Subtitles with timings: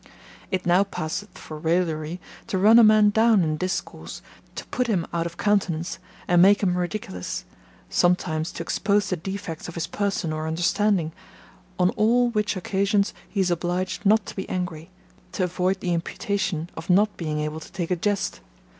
[0.49, 4.23] It now passeth for raillery to run a man down in discourse,
[4.55, 7.45] to put him out of countenance, and make him ridiculous,
[7.87, 11.11] sometimes to expose the defects of his person or understanding;
[11.77, 14.89] on all which occasions he is obliged not to be angry,
[15.33, 18.39] to avoid the imputation of not being able to take a jest.